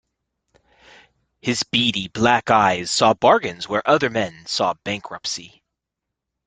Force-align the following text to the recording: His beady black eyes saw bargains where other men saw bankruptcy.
His 1.43 1.61
beady 1.61 2.07
black 2.07 2.49
eyes 2.49 2.89
saw 2.89 3.13
bargains 3.13 3.69
where 3.69 3.87
other 3.87 4.09
men 4.09 4.47
saw 4.47 4.73
bankruptcy. 4.83 5.61